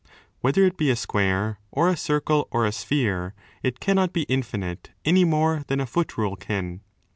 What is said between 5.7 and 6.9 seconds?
a foot rule can.